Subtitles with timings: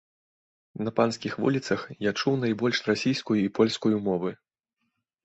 [0.85, 4.31] На панскіх вуліцах я чуў найбольш расійскую і польскую мовы.